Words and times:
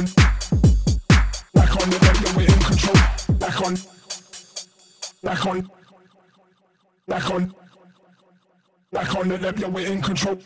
on. 0.00 0.06
Back 1.54 1.76
on 1.76 1.90
the 1.90 1.98
radio, 1.98 2.36
we're 2.36 2.52
in 2.52 2.62
control. 2.62 2.96
Back 3.38 3.60
on. 3.62 3.76
Back 5.22 5.46
on. 5.46 5.70
Back 7.06 7.30
on. 7.30 7.54
Back 8.92 9.16
on 9.16 9.28
the 9.28 9.38
radio, 9.38 9.68
we're 9.68 9.92
in 9.92 10.02
control. 10.02 10.38